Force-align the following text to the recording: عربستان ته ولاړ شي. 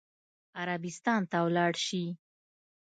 عربستان 0.59 1.21
ته 1.31 1.37
ولاړ 1.45 1.73
شي. 1.85 2.05